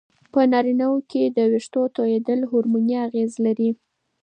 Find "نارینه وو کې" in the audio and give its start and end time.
0.51-1.21